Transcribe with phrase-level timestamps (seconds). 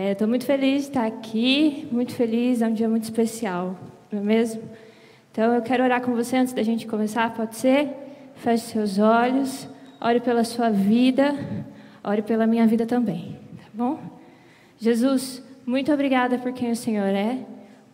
[0.00, 3.76] Estou é, muito feliz de estar aqui, muito feliz, é um dia muito especial,
[4.12, 4.62] não é mesmo?
[5.32, 7.88] Então eu quero orar com você antes da gente começar, pode ser?
[8.36, 9.68] Feche seus olhos,
[10.00, 11.34] ore pela sua vida,
[12.04, 13.98] ore pela minha vida também, tá bom?
[14.78, 17.38] Jesus, muito obrigada por quem o Senhor é,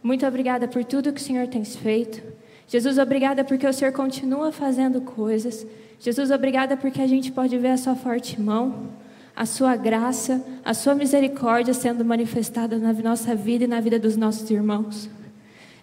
[0.03, 2.23] muito obrigada por tudo que o Senhor tem feito.
[2.69, 5.67] Jesus, obrigada porque o Senhor continua fazendo coisas.
[5.99, 8.91] Jesus, obrigada porque a gente pode ver a sua forte mão
[9.37, 14.17] a sua graça, a sua misericórdia sendo manifestada na nossa vida e na vida dos
[14.17, 15.09] nossos irmãos.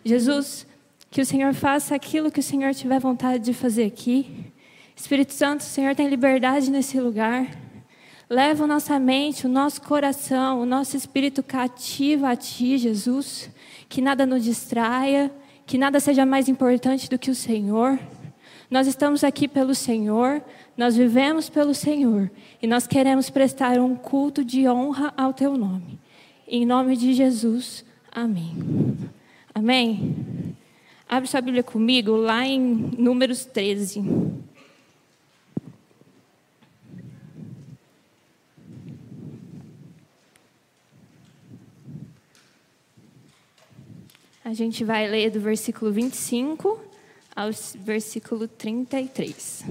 [0.04, 0.66] Jesus,
[1.10, 4.46] que o Senhor faça aquilo que o Senhor tiver vontade de fazer aqui.
[4.96, 7.48] Espírito Santo, o Senhor tem liberdade nesse lugar.
[8.30, 13.50] Leva a nossa mente, o nosso coração, o nosso espírito cativo a Ti, Jesus.
[13.90, 15.30] Que nada nos distraia,
[15.66, 18.00] que nada seja mais importante do que o Senhor.
[18.72, 20.42] Nós estamos aqui pelo Senhor,
[20.78, 26.00] nós vivemos pelo Senhor e nós queremos prestar um culto de honra ao teu nome.
[26.48, 28.56] Em nome de Jesus, amém.
[29.54, 30.56] Amém?
[31.06, 32.62] Abre sua Bíblia comigo lá em
[32.98, 34.06] Números 13.
[44.46, 46.91] A gente vai ler do versículo 25
[47.36, 47.50] ao
[47.84, 49.64] versículo 33.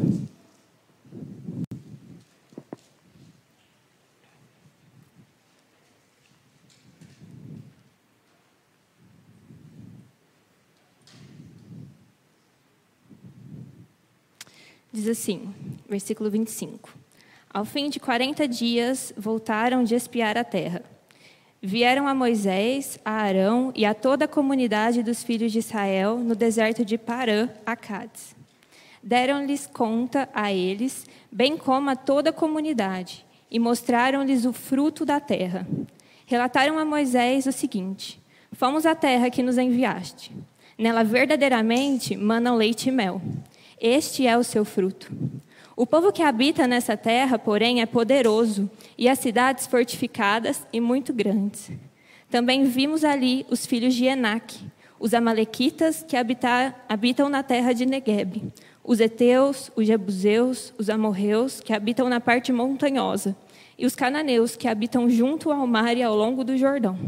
[14.92, 15.54] Diz assim,
[15.88, 16.90] versículo 25:
[17.48, 20.99] Ao fim de quarenta dias voltaram de espiar a terra.
[21.62, 26.34] Vieram a Moisés, a Arão e a toda a comunidade dos filhos de Israel no
[26.34, 28.34] deserto de Parã, a Cádiz.
[29.02, 35.20] Deram-lhes conta a eles, bem como a toda a comunidade, e mostraram-lhes o fruto da
[35.20, 35.66] terra.
[36.26, 38.20] Relataram a Moisés o seguinte:
[38.52, 40.32] Fomos à terra que nos enviaste.
[40.78, 43.20] Nela verdadeiramente manam leite e mel
[43.80, 45.10] este é o seu fruto.
[45.80, 51.10] O povo que habita nessa terra, porém, é poderoso, e as cidades fortificadas e muito
[51.10, 51.72] grandes.
[52.30, 54.58] Também vimos ali os filhos de Enac,
[54.98, 58.52] os amalequitas que habitam na terra de Negueb,
[58.84, 63.34] os heteus, os jebuseus, os amorreus que habitam na parte montanhosa,
[63.78, 66.98] e os cananeus que habitam junto ao mar e ao longo do Jordão.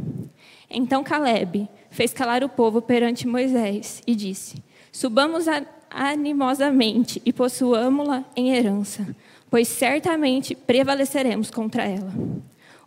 [0.71, 5.47] Então Caleb fez calar o povo perante Moisés e disse: Subamos
[5.91, 9.17] animosamente e possuamo-la em herança,
[9.51, 12.13] pois certamente prevaleceremos contra ela.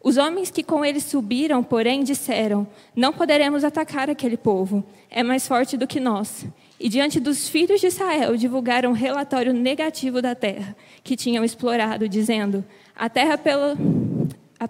[0.03, 5.47] Os homens que com ele subiram, porém, disseram: Não poderemos atacar aquele povo, é mais
[5.47, 6.45] forte do que nós.
[6.79, 12.07] E diante dos filhos de Israel divulgaram um relatório negativo da terra que tinham explorado,
[12.07, 12.63] dizendo:
[12.95, 13.75] A terra pelo,
[14.59, 14.69] a,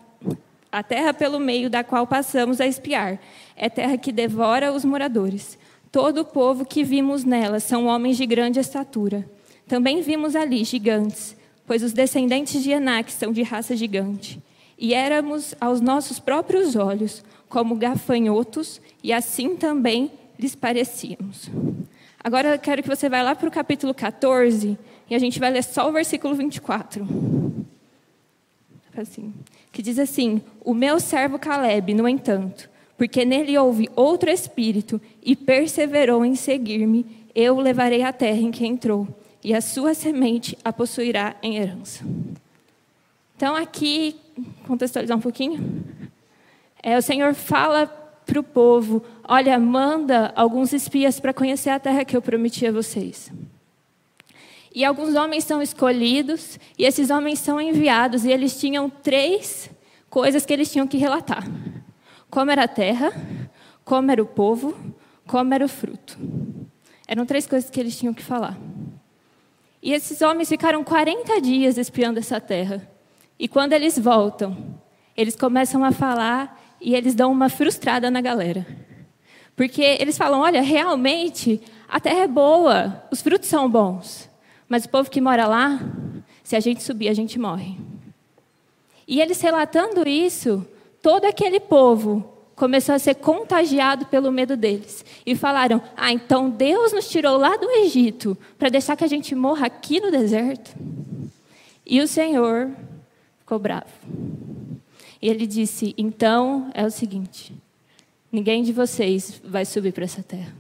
[0.72, 3.19] a terra pelo meio da qual passamos a espiar
[3.57, 5.57] é terra que devora os moradores.
[5.95, 9.25] Todo o povo que vimos nela são homens de grande estatura.
[9.66, 14.44] Também vimos ali gigantes, pois os descendentes de Enac são de raça gigante.
[14.78, 21.50] E éramos aos nossos próprios olhos como gafanhotos, e assim também lhes parecíamos.
[22.22, 24.78] Agora eu quero que você vá lá para o capítulo 14
[25.09, 27.07] e a gente vai ler só o versículo 24.
[28.97, 29.34] Assim,
[29.72, 35.35] que diz assim: O meu servo Caleb, no entanto, porque nele houve outro espírito e
[35.35, 39.07] perseverou em seguir-me, eu o levarei à terra em que entrou,
[39.44, 42.03] e a sua semente a possuirá em herança.
[43.35, 44.16] Então, aqui,
[44.66, 45.84] contextualizar um pouquinho,
[46.81, 47.85] é, o Senhor fala
[48.25, 52.72] para o povo: olha, manda alguns espias para conhecer a terra que eu prometi a
[52.72, 53.31] vocês.
[54.73, 59.69] E alguns homens são escolhidos, e esses homens são enviados, e eles tinham três
[60.09, 61.45] coisas que eles tinham que relatar
[62.35, 63.13] como era a terra,
[63.85, 64.75] como era o povo,
[65.25, 66.18] como era o fruto.
[67.07, 68.57] Eram três coisas que eles tinham que falar.
[69.81, 72.85] E esses homens ficaram 40 dias espiando essa terra.
[73.40, 74.78] E quando eles voltam,
[75.16, 78.67] eles começam a falar e eles dão uma frustrada na galera.
[79.55, 84.29] Porque eles falam: olha, realmente a terra é boa, os frutos são bons.
[84.67, 85.79] Mas o povo que mora lá,
[86.43, 87.78] se a gente subir, a gente morre.
[89.08, 90.67] E eles relatando isso,
[91.05, 95.05] todo aquele povo começou a ser contagiado pelo medo deles.
[95.23, 99.35] E falaram: Ah, então Deus nos tirou lá do Egito para deixar que a gente
[99.35, 100.75] morra aqui no deserto?
[101.85, 102.72] E o Senhor
[103.37, 103.85] ficou bravo.
[105.22, 107.53] E ele disse: Então é o seguinte:
[108.31, 110.55] ninguém de vocês vai subir para essa terra,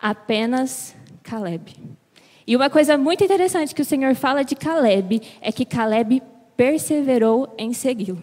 [0.00, 0.94] apenas
[1.24, 1.74] Caleb.
[2.46, 6.22] E uma coisa muito interessante que o Senhor fala de Caleb é que Caleb
[6.56, 8.18] perseverou em segui-lo.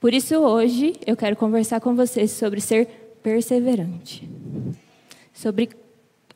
[0.00, 2.86] Por isso, hoje, eu quero conversar com vocês sobre ser
[3.22, 4.28] perseverante.
[5.32, 5.70] Sobre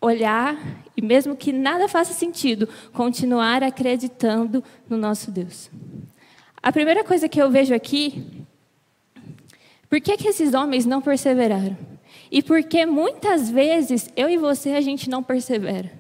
[0.00, 0.56] olhar
[0.96, 5.70] e, mesmo que nada faça sentido, continuar acreditando no nosso Deus.
[6.62, 8.24] A primeira coisa que eu vejo aqui,
[9.88, 11.76] por que, que esses homens não perseveraram?
[12.30, 15.90] E por que muitas vezes eu e você a gente não persevera?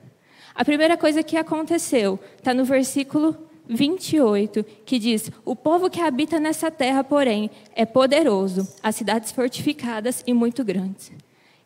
[0.54, 3.36] A primeira coisa que aconteceu está no versículo
[3.68, 10.22] 28, que diz: O povo que habita nessa terra, porém, é poderoso, as cidades fortificadas
[10.26, 11.12] e muito grandes.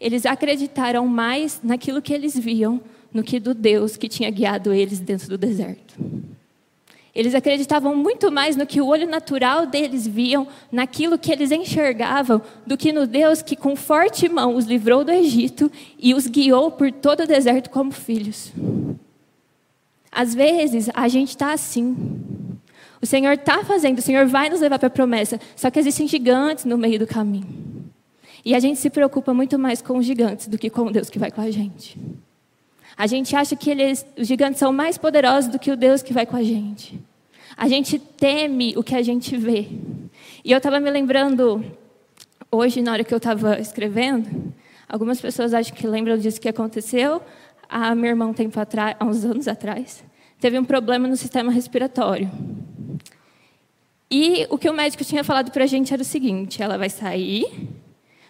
[0.01, 2.81] Eles acreditaram mais naquilo que eles viam
[3.13, 5.95] no que do Deus que tinha guiado eles dentro do deserto.
[7.15, 12.41] Eles acreditavam muito mais no que o olho natural deles viam, naquilo que eles enxergavam,
[12.65, 16.71] do que no Deus que com forte mão os livrou do Egito e os guiou
[16.71, 18.53] por todo o deserto como filhos.
[20.19, 21.97] Às vezes a gente está assim.
[23.01, 26.09] O Senhor está fazendo, o Senhor vai nos levar para a promessa, só que existem
[26.09, 27.47] gigantes no meio do caminho.
[28.45, 31.09] E a gente se preocupa muito mais com os gigantes do que com o Deus
[31.09, 31.97] que vai com a gente.
[32.97, 36.13] A gente acha que eles, os gigantes são mais poderosos do que o Deus que
[36.13, 37.01] vai com a gente.
[37.57, 39.69] A gente teme o que a gente vê.
[40.45, 41.65] E eu estava me lembrando,
[42.51, 44.53] hoje, na hora que eu estava escrevendo,
[44.89, 47.23] algumas pessoas acho que lembram disso que aconteceu.
[47.69, 50.05] A minha irmã, tempo atrás, há uns anos atrás,
[50.41, 52.31] teve um problema no sistema respiratório.
[54.11, 56.89] E o que o médico tinha falado para a gente era o seguinte: ela vai
[56.89, 57.45] sair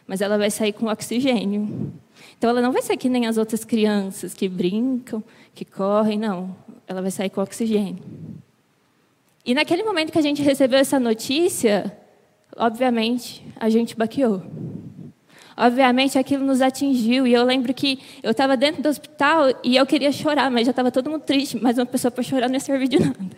[0.09, 1.93] mas ela vai sair com oxigênio.
[2.39, 5.23] Então ela não vai ser que nem as outras crianças que brincam,
[5.55, 6.57] que correm, não.
[6.87, 8.03] Ela vai sair com oxigênio.
[9.45, 11.95] E naquele momento que a gente recebeu essa notícia,
[12.57, 14.43] obviamente, a gente baqueou.
[15.59, 19.85] Obviamente aquilo nos atingiu e eu lembro que eu estava dentro do hospital e eu
[19.85, 22.61] queria chorar, mas já estava todo mundo triste, mas uma pessoa para chorar não ia
[22.61, 23.37] servir de nada.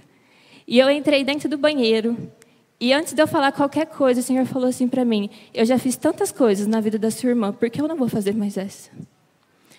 [0.68, 2.30] E eu entrei dentro do banheiro
[2.78, 5.78] e antes de eu falar qualquer coisa, o Senhor falou assim para mim: Eu já
[5.78, 8.58] fiz tantas coisas na vida da sua irmã, por que eu não vou fazer mais
[8.58, 8.90] essa?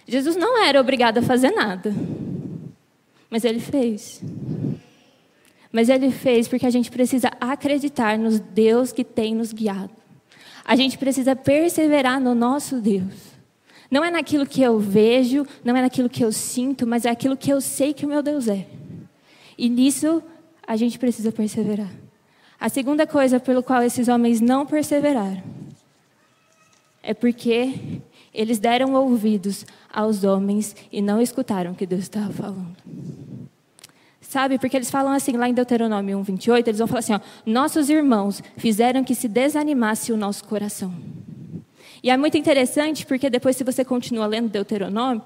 [0.07, 1.93] Jesus não era obrigado a fazer nada,
[3.29, 4.19] mas ele fez.
[5.71, 10.00] Mas ele fez porque a gente precisa acreditar nos Deus que tem nos guiado.
[10.63, 13.31] A gente precisa perseverar no nosso Deus.
[13.89, 17.35] Não é naquilo que eu vejo, não é naquilo que eu sinto, mas é aquilo
[17.35, 18.65] que eu sei que o meu Deus é.
[19.57, 20.23] E nisso
[20.65, 21.91] a gente precisa perseverar.
[22.59, 25.43] A segunda coisa pelo qual esses homens não perseveraram
[27.03, 28.01] é porque
[28.33, 32.77] eles deram ouvidos aos homens e não escutaram o que Deus estava falando.
[34.31, 37.19] Sabe, porque eles falam assim, lá em Deuteronômio 1, 28, eles vão falar assim: ó,
[37.45, 40.89] nossos irmãos fizeram que se desanimasse o nosso coração.
[42.01, 45.21] E é muito interessante porque depois, se você continua lendo Deuteronômio,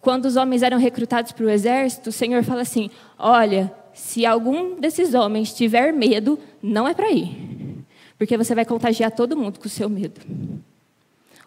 [0.00, 4.80] quando os homens eram recrutados para o exército, o Senhor fala assim: olha, se algum
[4.80, 7.84] desses homens tiver medo, não é para ir.
[8.18, 10.20] Porque você vai contagiar todo mundo com o seu medo.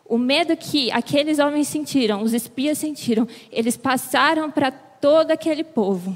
[0.06, 6.16] O medo que aqueles homens sentiram, os espias sentiram, eles passaram para todo aquele povo.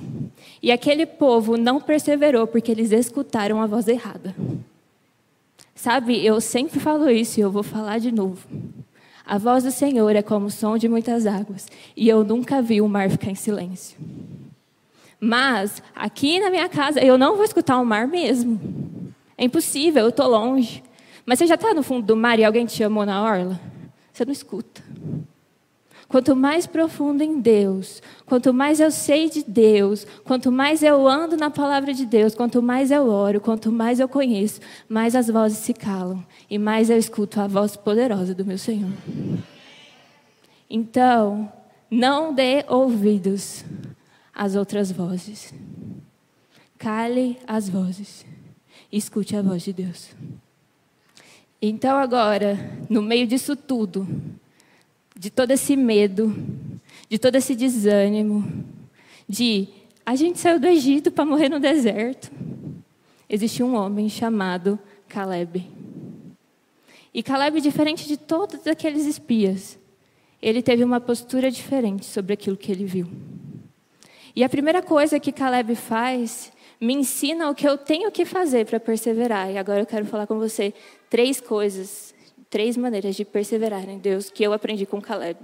[0.62, 4.36] E aquele povo não perseverou porque eles escutaram a voz errada.
[5.76, 8.48] Sabe, eu sempre falo isso e eu vou falar de novo.
[9.26, 12.82] A voz do Senhor é como o som de muitas águas, e eu nunca vi
[12.82, 13.98] o mar ficar em silêncio.
[15.20, 18.60] Mas aqui na minha casa eu não vou escutar o mar mesmo.
[19.38, 20.84] É impossível, eu estou longe.
[21.26, 23.60] Mas você já está no fundo do mar e alguém te chamou na orla?
[24.14, 24.82] Você não escuta.
[26.08, 31.36] Quanto mais profundo em Deus, quanto mais eu sei de Deus, quanto mais eu ando
[31.36, 35.58] na palavra de Deus, quanto mais eu oro, quanto mais eu conheço, mais as vozes
[35.58, 38.92] se calam e mais eu escuto a voz poderosa do meu Senhor.
[40.70, 41.52] Então,
[41.92, 43.66] não dê ouvidos
[44.34, 45.54] as outras vozes.
[46.78, 48.26] Cale as vozes.
[48.92, 50.10] Escute a voz de Deus.
[51.62, 52.58] Então, agora,
[52.90, 54.08] no meio disso tudo,
[55.18, 56.36] de todo esse medo,
[57.10, 58.66] de todo esse desânimo,
[59.28, 59.68] de
[60.06, 62.32] a gente saiu do Egito para morrer no deserto,
[63.30, 65.68] existe um homem chamado Caleb.
[67.14, 69.78] E Caleb, diferente de todos aqueles espias,
[70.42, 73.08] ele teve uma postura diferente sobre aquilo que ele viu.
[74.36, 78.66] E a primeira coisa que Caleb faz me ensina o que eu tenho que fazer
[78.66, 79.52] para perseverar.
[79.52, 80.74] E agora eu quero falar com você
[81.10, 82.14] três coisas,
[82.50, 85.38] três maneiras de perseverar em Deus que eu aprendi com Caleb.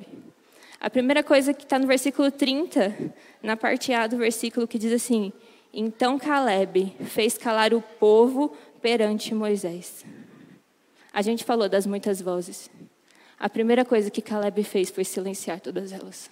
[0.79, 4.91] A primeira coisa que está no versículo 30, na parte A do versículo, que diz
[4.91, 5.31] assim:
[5.73, 10.05] Então Caleb fez calar o povo perante Moisés.
[11.13, 12.69] A gente falou das muitas vozes.
[13.39, 16.29] A primeira coisa que Caleb fez foi silenciar todas elas.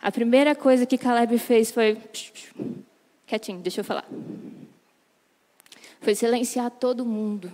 [0.00, 1.98] A primeira coisa que Caleb fez foi.
[3.26, 4.06] Quietinho, deixa eu falar.
[6.00, 7.50] foi silenciar todo mundo.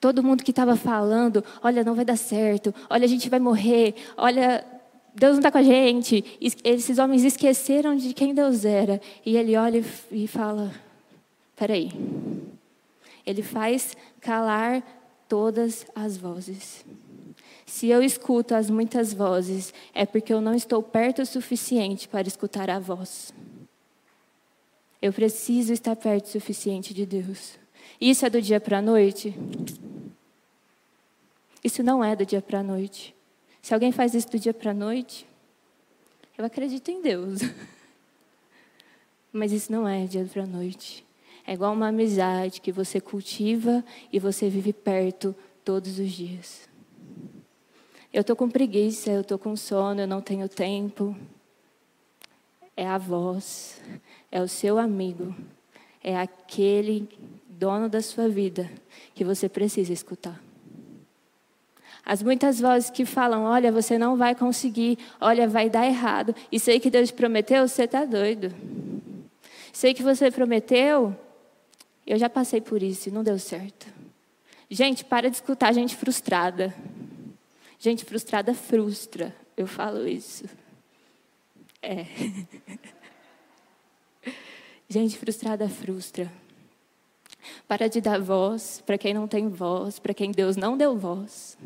[0.00, 3.94] Todo mundo que estava falando: olha, não vai dar certo, olha, a gente vai morrer,
[4.16, 4.64] olha,
[5.14, 6.24] Deus não está com a gente.
[6.64, 9.00] Esses homens esqueceram de quem Deus era.
[9.24, 10.72] E ele olha e fala:
[11.54, 11.90] peraí.
[13.24, 14.82] Ele faz calar
[15.28, 16.84] todas as vozes.
[17.64, 22.26] Se eu escuto as muitas vozes, é porque eu não estou perto o suficiente para
[22.26, 23.32] escutar a voz.
[25.00, 27.61] Eu preciso estar perto o suficiente de Deus.
[28.00, 29.34] Isso é do dia para a noite?
[31.62, 33.14] Isso não é do dia para a noite.
[33.60, 35.26] Se alguém faz isso do dia para a noite,
[36.36, 37.40] eu acredito em Deus.
[39.32, 41.04] Mas isso não é dia para a noite.
[41.46, 45.34] É igual uma amizade que você cultiva e você vive perto
[45.64, 46.68] todos os dias.
[48.12, 51.16] Eu estou com preguiça, eu estou com sono, eu não tenho tempo.
[52.76, 53.80] É a voz,
[54.30, 55.34] é o seu amigo,
[56.02, 57.08] é aquele
[57.62, 58.68] dono da sua vida
[59.14, 60.42] que você precisa escutar.
[62.04, 66.34] As muitas vozes que falam: olha, você não vai conseguir, olha, vai dar errado.
[66.50, 68.52] Isso aí que Deus prometeu, você está doido.
[69.72, 71.16] Isso aí que você prometeu,
[72.04, 73.86] eu já passei por isso e não deu certo.
[74.68, 76.74] Gente, para de escutar gente frustrada.
[77.78, 79.32] Gente frustrada frustra.
[79.56, 80.46] Eu falo isso.
[81.80, 82.06] É.
[84.88, 86.41] Gente frustrada frustra.
[87.66, 91.56] Para de dar voz para quem não tem voz, para quem Deus não deu voz.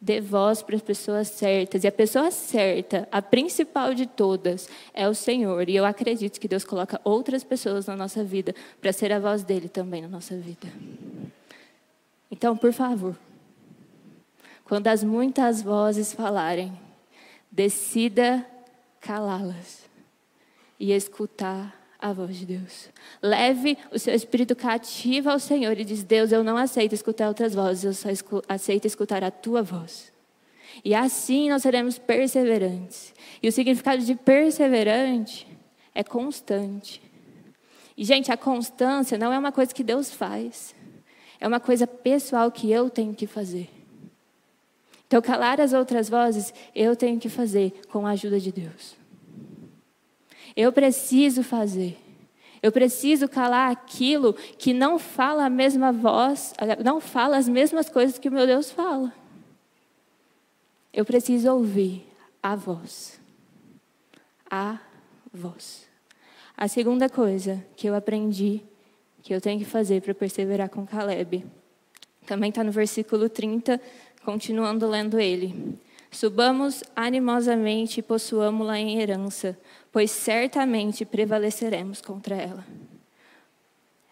[0.00, 1.84] Dê voz para as pessoas certas.
[1.84, 5.68] E a pessoa certa, a principal de todas, é o Senhor.
[5.68, 9.42] E eu acredito que Deus coloca outras pessoas na nossa vida para ser a voz
[9.42, 10.68] dele também na nossa vida.
[12.30, 13.16] Então, por favor,
[14.64, 16.72] quando as muitas vozes falarem,
[17.50, 18.44] decida
[19.00, 19.84] calá-las
[20.80, 22.90] e escutar a voz de Deus.
[23.22, 27.54] Leve o seu espírito cativo ao Senhor e diz: Deus, eu não aceito escutar outras
[27.54, 30.12] vozes, eu só escu aceito escutar a tua voz.
[30.84, 33.14] E assim nós seremos perseverantes.
[33.42, 35.48] E o significado de perseverante
[35.94, 37.00] é constante.
[37.96, 40.74] E, gente, a constância não é uma coisa que Deus faz,
[41.40, 43.70] é uma coisa pessoal que eu tenho que fazer.
[45.06, 49.03] Então, calar as outras vozes, eu tenho que fazer com a ajuda de Deus.
[50.56, 51.98] Eu preciso fazer.
[52.62, 58.18] Eu preciso calar aquilo que não fala a mesma voz, não fala as mesmas coisas
[58.18, 59.12] que o meu Deus fala.
[60.92, 62.06] Eu preciso ouvir
[62.42, 63.20] a voz.
[64.50, 64.78] A
[65.32, 65.86] voz.
[66.56, 68.62] A segunda coisa que eu aprendi
[69.24, 71.44] que eu tenho que fazer para perseverar com Caleb,
[72.26, 73.80] também está no versículo 30,
[74.22, 75.78] continuando lendo ele.
[76.14, 79.58] Subamos animosamente e possuamos-la em herança,
[79.90, 82.64] pois certamente prevaleceremos contra ela.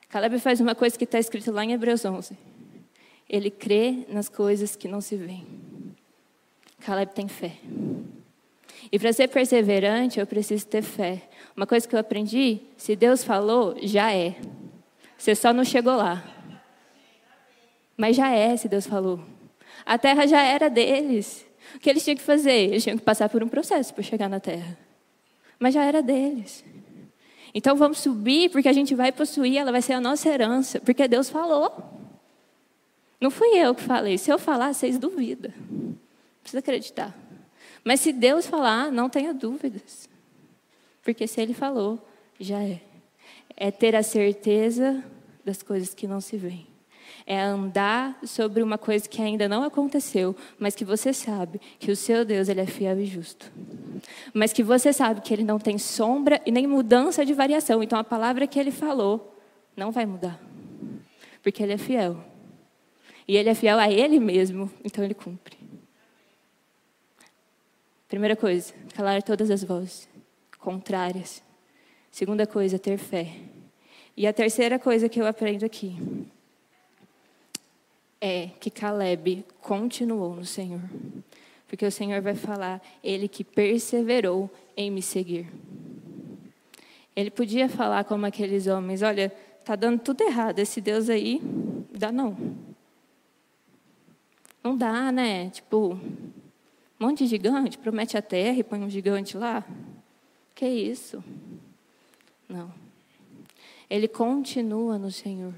[0.09, 2.37] Caleb faz uma coisa que está escrito lá em Hebreus 11.
[3.30, 5.47] Ele crê nas coisas que não se veem.
[6.80, 7.52] Caleb tem fé.
[8.90, 11.23] E para ser perseverante, eu preciso ter fé.
[11.56, 14.35] Uma coisa que eu aprendi: se Deus falou, já é.
[15.16, 16.25] Você só não chegou lá.
[17.97, 19.21] Mas já é, se Deus falou.
[19.87, 21.51] A terra já era deles.
[21.75, 22.71] O que eles tinham que fazer?
[22.71, 24.78] Eles tinham que passar por um processo para chegar na terra.
[25.59, 26.64] Mas já era deles.
[27.54, 31.07] Então vamos subir, porque a gente vai possuir, ela vai ser a nossa herança, porque
[31.07, 31.73] Deus falou.
[33.21, 34.19] Não fui eu que falei.
[34.19, 35.52] Se eu falar, vocês duvidam.
[36.42, 37.16] Precisa acreditar.
[37.85, 40.09] Mas se Deus falar, não tenha dúvidas.
[41.02, 41.99] Porque se Ele falou,
[42.40, 42.81] já é.
[43.57, 45.04] É ter a certeza
[45.45, 46.72] das coisas que não se veem
[47.26, 51.97] é andar sobre uma coisa que ainda não aconteceu, mas que você sabe que o
[51.97, 53.50] seu Deus ele é fiel e justo.
[54.33, 57.83] Mas que você sabe que ele não tem sombra e nem mudança de variação.
[57.83, 59.37] Então a palavra que ele falou
[59.76, 60.41] não vai mudar.
[61.43, 62.17] Porque ele é fiel.
[63.26, 65.57] E ele é fiel a ele mesmo, então ele cumpre.
[68.09, 70.09] Primeira coisa, calar todas as vozes
[70.59, 71.43] contrárias.
[72.11, 73.33] Segunda coisa, ter fé.
[74.17, 75.97] E a terceira coisa que eu aprendo aqui
[78.25, 80.81] é que Caleb continuou no Senhor.
[81.67, 85.50] Porque o Senhor vai falar, ele que perseverou em me seguir.
[87.17, 89.31] Ele podia falar como aqueles homens: olha,
[89.64, 91.41] tá dando tudo errado, esse Deus aí,
[91.91, 92.37] dá não.
[94.62, 95.50] Não dá, né?
[95.50, 99.67] Tipo, um monte de gigante, promete a terra e põe um gigante lá.
[100.55, 101.25] Que isso?
[102.49, 102.73] Não.
[103.91, 105.55] Ele continua no Senhor.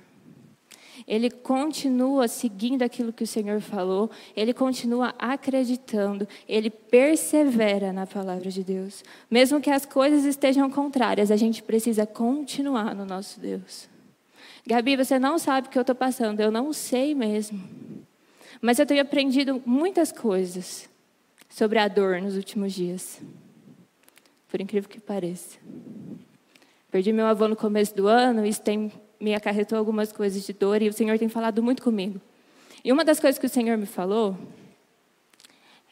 [1.07, 8.51] Ele continua seguindo aquilo que o Senhor falou, ele continua acreditando, ele persevera na palavra
[8.51, 9.05] de Deus.
[9.31, 13.89] Mesmo que as coisas estejam contrárias, a gente precisa continuar no nosso Deus.
[14.67, 16.41] Gabi, você não sabe o que eu estou passando.
[16.41, 17.63] Eu não sei mesmo.
[18.63, 20.89] Mas eu tenho aprendido muitas coisas
[21.51, 23.21] sobre a dor nos últimos dias.
[24.49, 25.59] Por incrível que pareça.
[26.91, 28.91] Perdi meu avô no começo do ano, isso tem,
[29.21, 32.21] me acarretou algumas coisas de dor e o Senhor tem falado muito comigo.
[32.85, 34.37] E uma das coisas que o Senhor me falou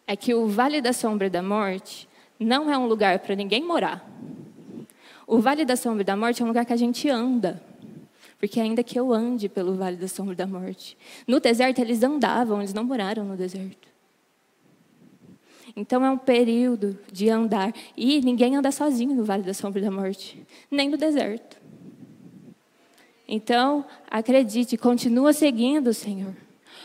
[0.07, 4.07] é que o Vale da Sombra da Morte não é um lugar para ninguém morar.
[5.26, 7.62] O Vale da Sombra da Morte é um lugar que a gente anda.
[8.38, 10.99] Porque ainda que eu ande pelo Vale da Sombra da Morte.
[11.26, 13.88] No deserto eles andavam, eles não moraram no deserto.
[15.75, 17.73] Então é um período de andar.
[17.97, 21.62] E ninguém anda sozinho no Vale da Sombra da Morte, nem no deserto.
[23.35, 26.37] Então, acredite, continua seguindo Senhor.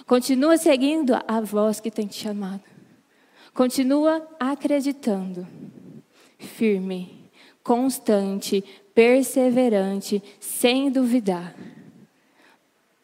[0.06, 2.64] Continua seguindo a voz que tem te chamado.
[3.54, 5.46] Continua acreditando.
[6.40, 7.30] Firme,
[7.62, 8.64] constante,
[8.96, 11.54] perseverante, sem duvidar.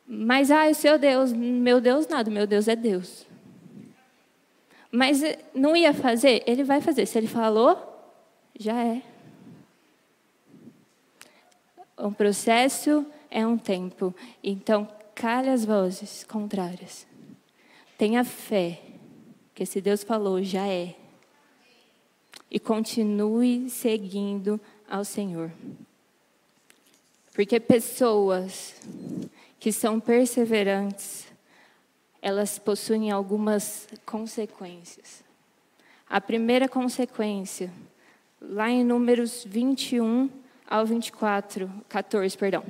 [0.07, 3.27] Mas, ah, o seu Deus, meu Deus nada, meu Deus é Deus.
[4.89, 6.43] Mas eh, não ia fazer?
[6.47, 7.05] Ele vai fazer.
[7.05, 7.77] Se ele falou,
[8.57, 9.01] já é.
[11.99, 14.13] Um processo é um tempo.
[14.43, 17.07] Então, cale as vozes contrárias.
[17.97, 18.79] Tenha fé
[19.55, 20.95] que se Deus falou, já é.
[22.49, 25.51] E continue seguindo ao Senhor.
[27.33, 28.75] Porque pessoas
[29.59, 31.25] que são perseverantes,
[32.21, 35.23] elas possuem algumas consequências.
[36.07, 37.71] A primeira consequência,
[38.39, 40.29] lá em Números 21
[40.67, 42.63] ao 24, 14, perdão.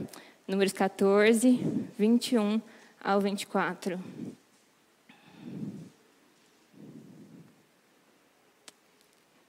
[0.46, 1.58] Números 14,
[1.98, 2.62] 21
[3.02, 3.98] ao 24.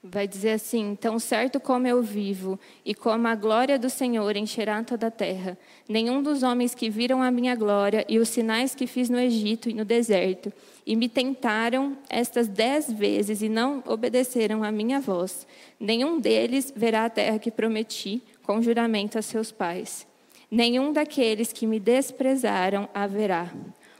[0.01, 4.81] Vai dizer assim: Tão certo como eu vivo, e como a glória do Senhor encherá
[4.85, 5.57] toda a terra,
[5.89, 9.69] nenhum dos homens que viram a minha glória e os sinais que fiz no Egito
[9.69, 10.53] e no deserto,
[10.85, 15.45] e me tentaram estas dez vezes e não obedeceram à minha voz,
[15.77, 20.07] nenhum deles verá a terra que prometi com juramento a seus pais.
[20.49, 23.53] Nenhum daqueles que me desprezaram haverá.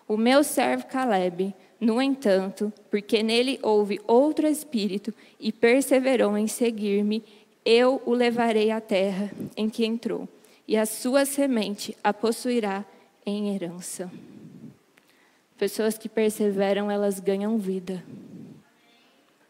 [0.07, 7.23] O meu servo Caleb no entanto, porque nele houve outro espírito e perseverou em seguir-me,
[7.65, 10.27] eu o levarei à terra em que entrou,
[10.67, 12.85] e a sua semente a possuirá
[13.25, 14.11] em herança.
[15.57, 18.03] Pessoas que perseveram, elas ganham vida.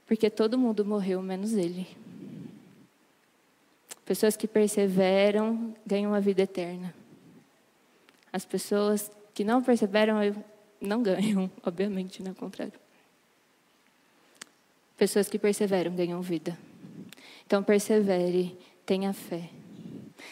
[0.06, 1.88] Porque todo mundo morreu, menos ele.
[4.06, 6.94] Pessoas que perseveram ganham a vida eterna.
[8.32, 10.18] As pessoas que não perseveram
[10.80, 12.74] não ganham, obviamente, não é o contrário.
[14.98, 16.58] Pessoas que perseveram ganham vida.
[17.46, 19.50] Então, persevere, tenha fé.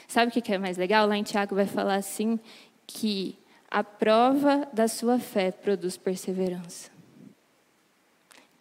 [0.08, 1.08] Sabe o que é mais legal?
[1.08, 2.40] Lá em Tiago vai falar assim:
[2.86, 3.38] que
[3.70, 6.93] a prova da sua fé produz perseverança.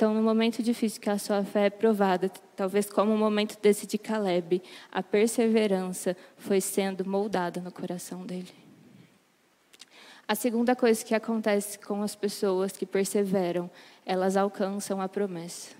[0.02, 3.86] Então, no momento difícil que a sua fé é provada, talvez como o momento desse
[3.86, 4.60] de Caleb,
[4.90, 8.52] a perseverança foi sendo moldada no coração dele.
[10.26, 13.70] A segunda coisa que acontece com as pessoas que perseveram,
[14.04, 15.72] elas alcançam a promessa.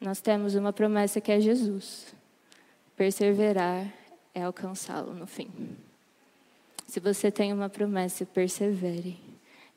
[0.00, 2.12] Nós temos uma promessa que é Jesus.
[2.96, 3.86] Perseverar
[4.34, 5.52] é alcançá-lo no fim.
[6.88, 9.20] Se você tem uma promessa, persevere.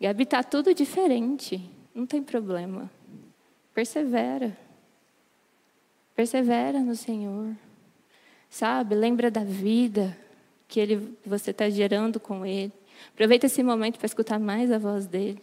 [0.01, 1.69] Gabi, está tudo diferente.
[1.93, 2.91] Não tem problema.
[3.75, 4.57] Persevera.
[6.15, 7.53] Persevera no Senhor.
[8.49, 8.95] Sabe?
[8.95, 10.17] Lembra da vida
[10.65, 12.71] que ele, você está gerando com Ele.
[13.09, 15.41] Aproveita esse momento para escutar mais a voz dele,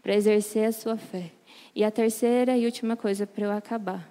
[0.00, 1.32] para exercer a sua fé.
[1.74, 4.08] E a terceira e última coisa para eu acabar.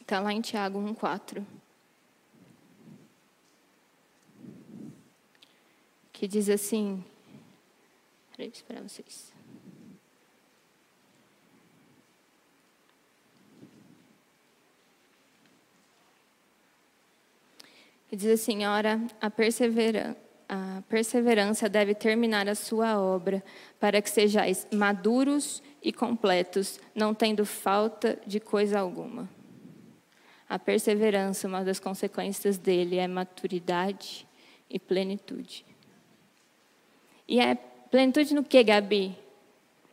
[0.00, 1.44] Está lá em Tiago 1,4.
[6.12, 7.02] Que diz assim.
[8.36, 9.32] Esperar vocês.
[18.14, 20.16] Que diz assim: ora, a perseverança
[20.48, 23.42] a perseverança deve terminar a sua obra,
[23.80, 29.28] para que sejais maduros e completos, não tendo falta de coisa alguma.
[30.48, 34.28] A perseverança, uma das consequências dele é maturidade
[34.70, 35.66] e plenitude.
[37.26, 37.56] E é
[37.90, 39.18] plenitude no que, Gabi?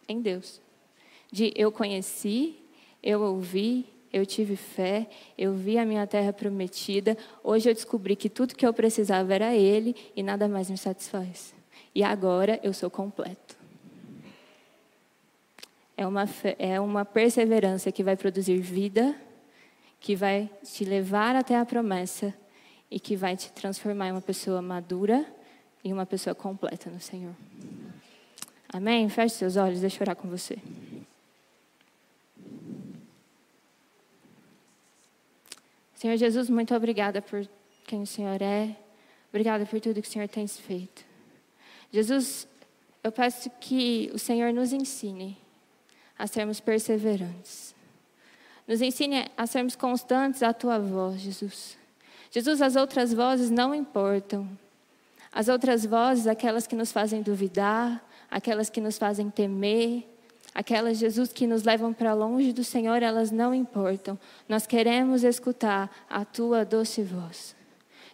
[0.08, 0.62] Em Deus.
[1.32, 2.60] De eu conheci,
[3.02, 7.18] eu ouvi, eu tive fé, eu vi a minha terra prometida.
[7.44, 11.54] Hoje eu descobri que tudo que eu precisava era Ele e nada mais me satisfaz.
[11.94, 13.56] E agora eu sou completo.
[15.96, 19.16] É uma, fé, é uma perseverança que vai produzir vida,
[20.00, 22.34] que vai te levar até a promessa
[22.90, 25.26] e que vai te transformar em uma pessoa madura,
[25.84, 27.34] e uma pessoa completa no Senhor.
[28.72, 29.10] Amém?
[29.10, 30.58] Feche seus olhos, deixa eu orar com você.
[36.02, 37.48] Senhor Jesus, muito obrigada por
[37.86, 38.76] quem o Senhor é.
[39.30, 41.06] Obrigada por tudo que o Senhor tem feito.
[41.94, 42.48] Jesus,
[43.04, 45.38] eu peço que o Senhor nos ensine
[46.18, 47.76] a sermos perseverantes.
[48.68, 51.78] Nos ensine a sermos constantes à tua voz, Jesus.
[52.32, 54.50] Jesus, as outras vozes não importam.
[55.32, 60.04] As outras vozes, aquelas que nos fazem duvidar, aquelas que nos fazem temer,
[60.54, 64.18] aquelas, Jesus, que nos levam para longe do Senhor, elas não importam.
[64.48, 67.56] Nós queremos escutar a tua doce voz.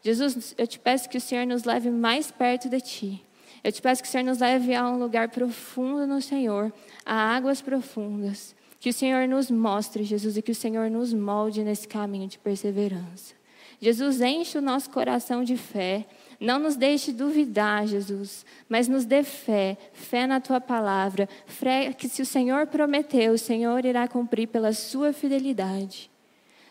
[0.04, 3.24] Jesus, eu te peço que o Senhor nos leve mais perto de ti.
[3.64, 6.72] Eu te peço que o Senhor nos leve a um lugar profundo no Senhor,
[7.06, 8.56] a águas profundas.
[8.80, 12.38] Que o Senhor nos mostre, Jesus, e que o Senhor nos molde nesse caminho de
[12.38, 13.34] perseverança.
[13.82, 16.06] Jesus, enche o nosso coração de fé.
[16.40, 22.08] Não nos deixe duvidar, Jesus, mas nos dê fé, fé na tua palavra, fé que
[22.08, 26.12] se o Senhor prometeu, o Senhor irá cumprir pela sua fidelidade.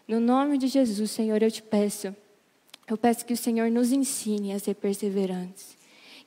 [0.06, 2.14] No nome de Jesus, Senhor, eu te peço,
[2.88, 5.76] eu peço que o Senhor nos ensine a ser perseverantes.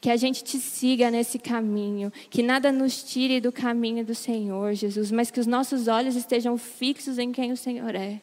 [0.01, 4.73] Que a gente te siga nesse caminho, que nada nos tire do caminho do Senhor,
[4.73, 8.21] Jesus, mas que os nossos olhos estejam fixos em quem o Senhor é.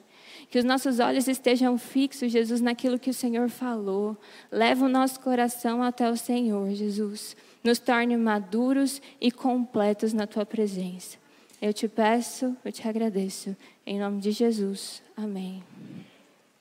[0.50, 4.16] Que os nossos olhos estejam fixos, Jesus, naquilo que o Senhor falou.
[4.50, 7.36] Leva o nosso coração até o Senhor, Jesus.
[7.62, 11.18] Nos torne maduros e completos na tua presença.
[11.60, 13.56] Eu te peço, eu te agradeço.
[13.86, 15.02] Em nome de Jesus.
[15.16, 15.62] Amém.